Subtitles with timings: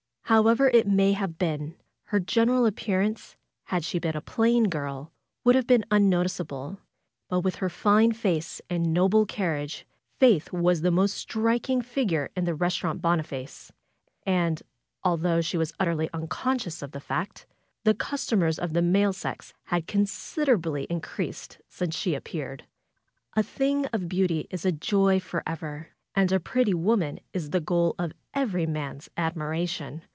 [0.25, 5.11] However it may have been, her general appearance, had she been a plain girl,
[5.43, 6.79] would have been unnoticeable,
[7.27, 9.85] but with her fine face and noble carriage
[10.21, 13.73] Faith was the most striking figure in the Resturant Boniface.
[14.25, 14.63] And,
[15.03, 17.45] although she was utterly unconscious of the fact,
[17.83, 22.63] the customers of the male sex had consid erably increased since she had appeared.
[23.35, 27.95] A thing of beauty is a joy forever, and a pretty woman is the goal
[27.99, 30.03] of every man's admiration.